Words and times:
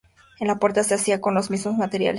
La 0.39 0.55
puerta 0.55 0.83
se 0.83 0.95
hacía 0.95 1.21
con 1.21 1.35
los 1.35 1.51
mismos 1.51 1.77
materiales. 1.77 2.09